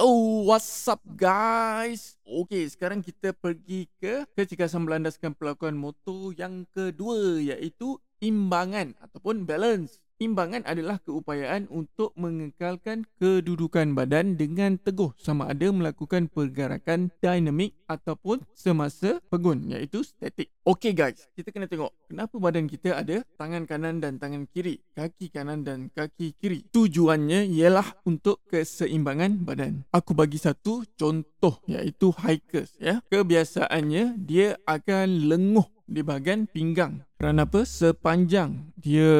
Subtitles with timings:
[0.00, 2.16] Yo, what's up guys?
[2.24, 10.00] Okay, sekarang kita pergi ke kecekasan melandaskan pelakuan motor yang kedua iaitu imbangan ataupun balance.
[10.20, 18.44] Imbangan adalah keupayaan untuk mengekalkan kedudukan badan dengan teguh sama ada melakukan pergerakan dinamik ataupun
[18.52, 20.52] semasa pegun iaitu statik.
[20.60, 25.32] Okay guys, kita kena tengok kenapa badan kita ada tangan kanan dan tangan kiri, kaki
[25.32, 26.68] kanan dan kaki kiri.
[26.68, 29.88] Tujuannya ialah untuk keseimbangan badan.
[29.88, 33.00] Aku bagi satu contoh iaitu hikers ya.
[33.08, 37.08] Kebiasaannya dia akan lenguh di bahagian pinggang.
[37.20, 37.68] Kerana apa?
[37.68, 39.12] Sepanjang dia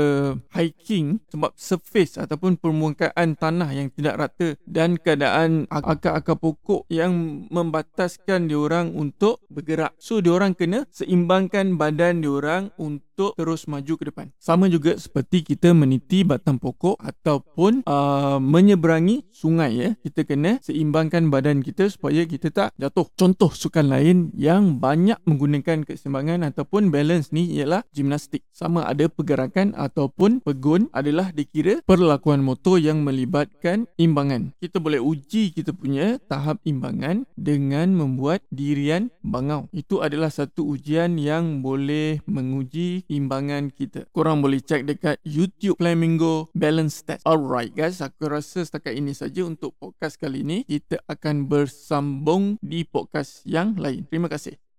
[0.57, 8.49] hiking sebab surface ataupun permukaan tanah yang tidak rata dan keadaan akar-akar pokok yang membataskan
[8.49, 9.93] diorang untuk bergerak.
[10.01, 14.33] So diorang kena seimbangkan badan diorang untuk terus maju ke depan.
[14.41, 19.91] Sama juga seperti kita meniti batang pokok ataupun uh, menyeberangi sungai ya.
[20.01, 23.13] Kita kena seimbangkan badan kita supaya kita tak jatuh.
[23.13, 28.47] Contoh sukan lain yang banyak menggunakan keseimbangan ataupun balance ni ialah gimnastik.
[28.55, 34.55] Sama ada pergerakan ataupun pegun adalah dikira perlakuan motor yang melibatkan imbangan.
[34.63, 39.67] Kita boleh uji kita punya tahap imbangan dengan membuat dirian bangau.
[39.75, 44.07] Itu adalah satu ujian yang boleh menguji imbangan kita.
[44.15, 47.27] Korang boleh cek dekat YouTube Flamingo Balance Test.
[47.27, 50.59] Alright guys, aku rasa setakat ini saja untuk podcast kali ini.
[50.65, 54.07] Kita akan bersambung di podcast yang lain.
[54.07, 54.70] Terima kasih.